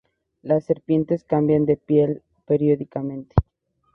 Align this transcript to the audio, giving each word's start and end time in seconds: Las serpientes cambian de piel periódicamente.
Las 0.41 0.65
serpientes 0.65 1.23
cambian 1.23 1.67
de 1.67 1.77
piel 1.77 2.23
periódicamente. 2.47 3.35